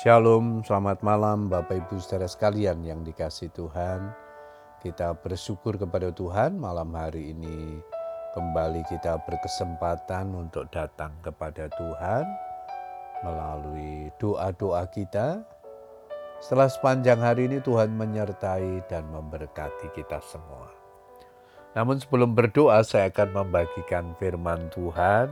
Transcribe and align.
Shalom, 0.00 0.64
selamat 0.64 1.04
malam 1.04 1.52
Bapak 1.52 1.76
Ibu 1.76 2.00
saudara 2.00 2.24
sekalian 2.24 2.80
yang 2.80 3.04
dikasih 3.04 3.52
Tuhan. 3.52 4.08
Kita 4.80 5.12
bersyukur 5.12 5.76
kepada 5.76 6.08
Tuhan 6.08 6.56
malam 6.56 6.96
hari 6.96 7.36
ini 7.36 7.76
kembali 8.32 8.80
kita 8.88 9.20
berkesempatan 9.28 10.32
untuk 10.32 10.72
datang 10.72 11.12
kepada 11.20 11.68
Tuhan 11.76 12.24
melalui 13.28 14.08
doa-doa 14.16 14.88
kita. 14.88 15.44
Setelah 16.40 16.72
sepanjang 16.72 17.20
hari 17.20 17.52
ini 17.52 17.60
Tuhan 17.60 17.92
menyertai 17.92 18.88
dan 18.88 19.04
memberkati 19.12 19.92
kita 19.92 20.24
semua. 20.24 20.72
Namun 21.76 22.00
sebelum 22.00 22.32
berdoa 22.32 22.80
saya 22.88 23.12
akan 23.12 23.36
membagikan 23.36 24.16
firman 24.16 24.64
Tuhan 24.72 25.28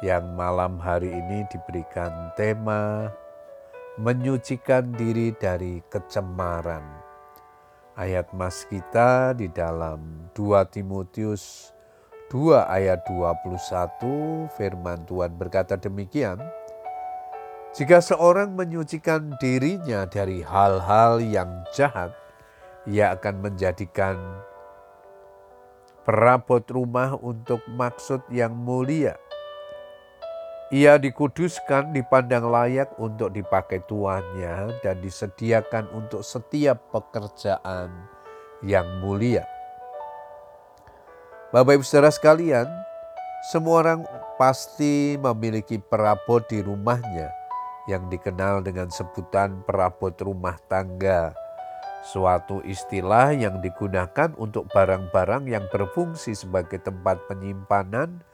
yang 0.00 0.32
malam 0.32 0.80
hari 0.80 1.12
ini 1.12 1.44
diberikan 1.52 2.32
tema 2.40 3.12
menyucikan 4.00 4.88
diri 4.96 5.36
dari 5.36 5.84
kecemaran. 5.92 6.80
Ayat 7.92 8.32
mas 8.32 8.64
kita 8.64 9.36
di 9.36 9.52
dalam 9.52 10.32
2 10.32 10.64
Timotius 10.72 11.76
2 12.32 12.56
ayat 12.72 13.04
21 13.04 14.48
firman 14.56 15.04
Tuhan 15.04 15.36
berkata 15.36 15.76
demikian. 15.76 16.40
Jika 17.76 18.00
seorang 18.00 18.56
menyucikan 18.56 19.36
dirinya 19.36 20.08
dari 20.08 20.40
hal-hal 20.40 21.20
yang 21.20 21.60
jahat, 21.76 22.16
ia 22.88 23.12
akan 23.12 23.44
menjadikan 23.44 24.16
perabot 26.08 26.64
rumah 26.72 27.12
untuk 27.20 27.60
maksud 27.68 28.24
yang 28.32 28.56
mulia 28.56 29.20
ia 30.72 30.96
dikuduskan, 30.96 31.92
dipandang 31.92 32.48
layak 32.48 32.96
untuk 32.96 33.36
dipakai 33.36 33.84
tuannya 33.84 34.80
dan 34.80 35.04
disediakan 35.04 35.84
untuk 35.92 36.24
setiap 36.24 36.80
pekerjaan 36.88 37.92
yang 38.64 38.88
mulia. 39.04 39.44
Bapak 41.52 41.76
Ibu 41.76 41.84
Saudara 41.84 42.08
sekalian, 42.08 42.64
semua 43.52 43.84
orang 43.84 44.00
pasti 44.40 45.20
memiliki 45.20 45.76
perabot 45.76 46.40
di 46.48 46.64
rumahnya 46.64 47.28
yang 47.84 48.08
dikenal 48.08 48.64
dengan 48.64 48.88
sebutan 48.88 49.60
perabot 49.68 50.16
rumah 50.24 50.56
tangga. 50.72 51.36
Suatu 52.02 52.64
istilah 52.64 53.36
yang 53.36 53.60
digunakan 53.60 54.32
untuk 54.40 54.72
barang-barang 54.72 55.52
yang 55.52 55.68
berfungsi 55.68 56.32
sebagai 56.32 56.80
tempat 56.80 57.20
penyimpanan, 57.28 58.24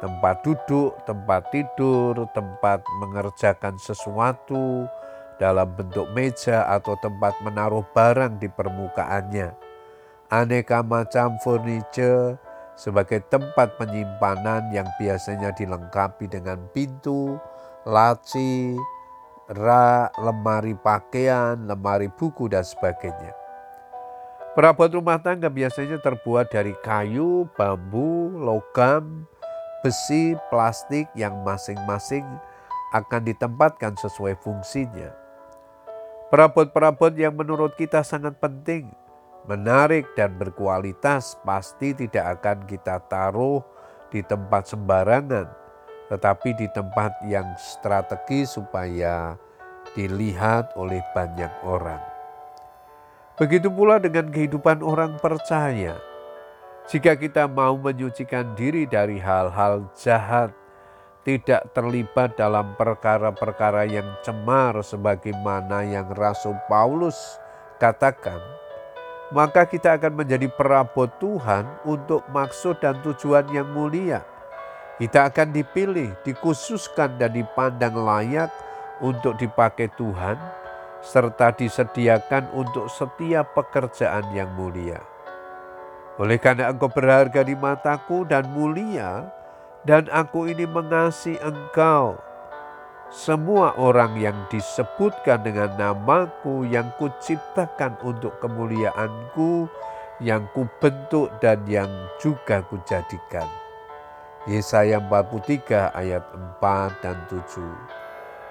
tempat 0.00 0.40
duduk, 0.42 0.96
tempat 1.04 1.52
tidur, 1.52 2.24
tempat 2.32 2.80
mengerjakan 3.04 3.76
sesuatu 3.76 4.88
dalam 5.36 5.68
bentuk 5.76 6.08
meja 6.12 6.68
atau 6.68 6.96
tempat 7.00 7.36
menaruh 7.40 7.84
barang 7.92 8.40
di 8.40 8.48
permukaannya. 8.48 9.52
Aneka 10.32 10.84
macam 10.84 11.36
furniture 11.40 12.40
sebagai 12.80 13.20
tempat 13.28 13.76
penyimpanan 13.76 14.72
yang 14.72 14.88
biasanya 14.96 15.52
dilengkapi 15.52 16.28
dengan 16.32 16.64
pintu, 16.72 17.36
laci, 17.84 18.76
rak, 19.52 20.16
lemari 20.16 20.72
pakaian, 20.78 21.60
lemari 21.68 22.08
buku, 22.08 22.48
dan 22.48 22.64
sebagainya. 22.64 23.36
Perabot 24.56 24.90
rumah 24.90 25.20
tangga 25.20 25.46
biasanya 25.46 26.00
terbuat 26.02 26.50
dari 26.50 26.74
kayu, 26.82 27.46
bambu, 27.54 28.34
logam, 28.34 29.19
besi, 29.80 30.36
plastik 30.48 31.08
yang 31.16 31.40
masing-masing 31.44 32.24
akan 32.92 33.22
ditempatkan 33.24 33.96
sesuai 33.96 34.38
fungsinya. 34.40 35.12
Perabot-perabot 36.30 37.10
yang 37.18 37.34
menurut 37.34 37.74
kita 37.74 38.06
sangat 38.06 38.38
penting, 38.38 38.86
menarik, 39.50 40.06
dan 40.14 40.38
berkualitas 40.38 41.34
pasti 41.42 41.90
tidak 41.90 42.38
akan 42.38 42.70
kita 42.70 43.02
taruh 43.10 43.62
di 44.14 44.22
tempat 44.22 44.70
sembarangan, 44.70 45.50
tetapi 46.06 46.54
di 46.54 46.70
tempat 46.70 47.18
yang 47.26 47.46
strategis 47.58 48.54
supaya 48.54 49.34
dilihat 49.98 50.70
oleh 50.78 51.02
banyak 51.14 51.50
orang. 51.66 52.02
Begitu 53.34 53.72
pula 53.72 53.98
dengan 53.98 54.30
kehidupan 54.30 54.84
orang 54.84 55.18
percaya 55.18 56.09
jika 56.90 57.14
kita 57.14 57.46
mau 57.46 57.78
menyucikan 57.78 58.58
diri 58.58 58.82
dari 58.82 59.22
hal-hal 59.22 59.86
jahat, 59.94 60.50
tidak 61.22 61.70
terlibat 61.70 62.34
dalam 62.34 62.74
perkara-perkara 62.74 63.86
yang 63.86 64.18
cemar 64.26 64.74
sebagaimana 64.82 65.86
yang 65.86 66.10
Rasul 66.10 66.58
Paulus 66.66 67.14
katakan, 67.78 68.42
maka 69.30 69.70
kita 69.70 70.02
akan 70.02 70.18
menjadi 70.18 70.50
perabot 70.50 71.06
Tuhan 71.22 71.62
untuk 71.86 72.26
maksud 72.34 72.82
dan 72.82 72.98
tujuan 73.06 73.46
yang 73.54 73.70
mulia. 73.70 74.26
Kita 74.98 75.30
akan 75.30 75.54
dipilih, 75.54 76.18
dikhususkan 76.26 77.22
dan 77.22 77.38
dipandang 77.38 77.94
layak 77.94 78.50
untuk 78.98 79.38
dipakai 79.38 79.94
Tuhan 79.94 80.34
serta 81.06 81.54
disediakan 81.54 82.50
untuk 82.50 82.90
setiap 82.90 83.54
pekerjaan 83.54 84.26
yang 84.34 84.50
mulia. 84.58 85.19
Oleh 86.20 86.36
karena 86.36 86.68
engkau 86.68 86.92
berharga 86.92 87.40
di 87.40 87.56
mataku 87.56 88.28
dan 88.28 88.44
mulia, 88.52 89.24
dan 89.88 90.04
aku 90.12 90.52
ini 90.52 90.68
mengasihi 90.68 91.40
engkau. 91.40 92.20
Semua 93.08 93.72
orang 93.80 94.20
yang 94.20 94.36
disebutkan 94.52 95.40
dengan 95.40 95.72
namaku 95.80 96.68
yang 96.68 96.92
kuciptakan 97.00 97.96
untuk 98.04 98.36
kemuliaanku, 98.36 99.64
yang 100.20 100.44
kubentuk 100.52 101.32
dan 101.40 101.64
yang 101.64 101.88
juga 102.20 102.60
kujadikan. 102.68 103.48
Yesaya 104.44 105.00
43 105.00 105.88
ayat 105.96 106.22
4 106.60 107.00
dan 107.00 107.16
7. 107.32 107.64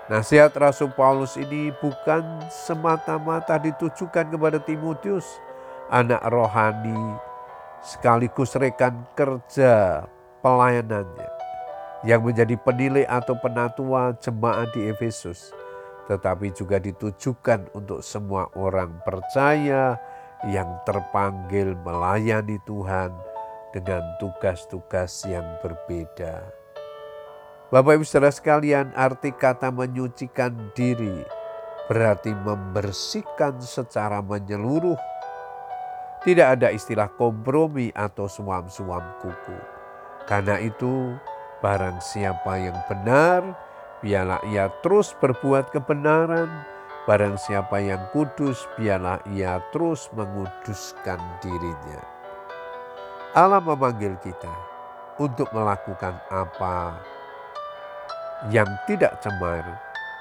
Nasihat 0.09 0.49
Rasul 0.57 0.89
Paulus 0.97 1.37
ini 1.37 1.69
bukan 1.77 2.49
semata-mata 2.49 3.61
ditujukan 3.61 4.25
kepada 4.33 4.57
Timotius, 4.57 5.37
anak 5.93 6.25
rohani 6.33 7.28
sekaligus 7.79 8.55
rekan 8.59 9.07
kerja 9.15 10.03
pelayanannya 10.43 11.29
yang 12.07 12.23
menjadi 12.23 12.55
penilai 12.59 13.03
atau 13.07 13.35
penatua 13.39 14.15
jemaat 14.23 14.71
di 14.71 14.87
Efesus, 14.87 15.51
tetapi 16.07 16.55
juga 16.55 16.79
ditujukan 16.79 17.71
untuk 17.75 17.99
semua 17.99 18.47
orang 18.55 18.95
percaya 19.03 19.99
yang 20.47 20.79
terpanggil 20.87 21.75
melayani 21.83 22.55
Tuhan 22.63 23.11
dengan 23.75 24.01
tugas-tugas 24.23 25.27
yang 25.27 25.43
berbeda. 25.59 26.39
Bapak 27.69 28.01
Ibu 28.01 28.05
Saudara 28.07 28.33
sekalian, 28.33 28.95
arti 28.97 29.29
kata 29.29 29.69
menyucikan 29.69 30.73
diri 30.73 31.21
berarti 31.89 32.37
membersihkan 32.45 33.57
secara 33.65 34.21
menyeluruh 34.21 34.93
tidak 36.19 36.59
ada 36.59 36.67
istilah 36.75 37.07
kompromi 37.15 37.95
atau 37.95 38.27
suam-suam 38.27 39.03
kuku. 39.23 39.57
Karena 40.27 40.59
itu, 40.59 41.15
barang 41.63 42.03
siapa 42.03 42.59
yang 42.59 42.75
benar, 42.91 43.55
biarlah 44.03 44.43
ia 44.51 44.67
terus 44.83 45.15
berbuat 45.15 45.71
kebenaran. 45.71 46.51
Barang 47.07 47.39
siapa 47.39 47.79
yang 47.79 48.03
kudus, 48.11 48.67
biarlah 48.75 49.23
ia 49.31 49.63
terus 49.71 50.11
menguduskan 50.13 51.17
dirinya. 51.39 52.03
Allah 53.33 53.63
memanggil 53.63 54.19
kita 54.19 54.51
untuk 55.17 55.47
melakukan 55.55 56.19
apa 56.29 56.99
yang 58.51 58.67
tidak 58.85 59.17
cemar, 59.23 59.63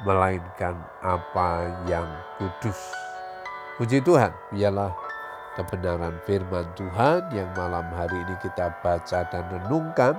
melainkan 0.06 0.78
apa 1.02 1.70
yang 1.90 2.06
kudus. 2.38 2.78
Puji 3.76 4.02
Tuhan, 4.02 4.34
biarlah 4.54 5.07
kebenaran 5.58 6.14
firman 6.22 6.62
Tuhan 6.78 7.26
yang 7.34 7.50
malam 7.58 7.82
hari 7.90 8.14
ini 8.14 8.34
kita 8.38 8.70
baca 8.78 9.26
dan 9.26 9.44
renungkan 9.50 10.14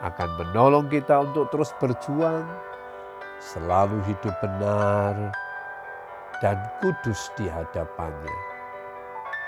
akan 0.00 0.30
menolong 0.40 0.88
kita 0.88 1.20
untuk 1.20 1.52
terus 1.52 1.70
berjuang, 1.76 2.48
selalu 3.44 4.00
hidup 4.08 4.32
benar, 4.40 5.32
dan 6.40 6.56
kudus 6.80 7.28
di 7.36 7.44
hadapannya. 7.44 8.36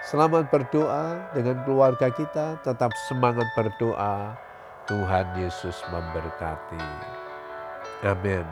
Selamat 0.06 0.52
berdoa 0.52 1.32
dengan 1.34 1.64
keluarga 1.66 2.12
kita, 2.12 2.60
tetap 2.62 2.94
semangat 3.10 3.48
berdoa. 3.58 4.38
Tuhan 4.86 5.26
Yesus 5.34 5.82
memberkati. 5.90 6.84
Amin. 8.06 8.46